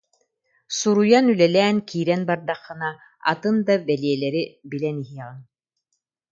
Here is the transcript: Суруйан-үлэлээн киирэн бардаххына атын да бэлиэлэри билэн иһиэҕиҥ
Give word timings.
Суруйан-үлэлээн 0.77 1.77
киирэн 1.89 2.21
бардаххына 2.29 2.89
атын 3.31 3.55
да 3.67 3.73
бэлиэлэри 3.87 4.43
билэн 4.69 4.97
иһиэҕиҥ 5.03 5.35